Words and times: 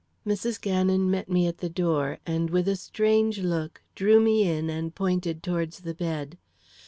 Mrs. 0.25 0.59
Gannon 0.59 1.11
met 1.11 1.29
me 1.29 1.45
at 1.45 1.59
the 1.59 1.69
door, 1.69 2.17
and 2.25 2.49
with 2.49 2.67
a 2.67 2.75
strange 2.75 3.37
look, 3.41 3.83
drew 3.93 4.19
me 4.19 4.49
in 4.49 4.67
and 4.67 4.95
pointed 4.95 5.43
towards 5.43 5.81
the 5.81 5.93
bed. 5.93 6.39